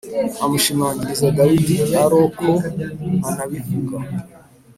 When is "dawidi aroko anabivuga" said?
1.37-3.95